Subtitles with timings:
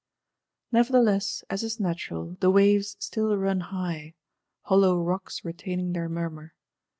[0.71, 4.15] Nevertheless, as is natural, the waves still run high,
[4.63, 6.55] hollow rocks retaining their murmur.